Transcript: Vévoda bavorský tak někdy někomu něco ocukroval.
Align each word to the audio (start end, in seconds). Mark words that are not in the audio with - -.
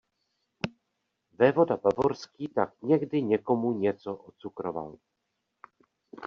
Vévoda 1.33 1.77
bavorský 1.77 2.47
tak 2.47 2.73
někdy 2.81 3.21
někomu 3.21 3.77
něco 3.77 4.15
ocukroval. 4.15 4.97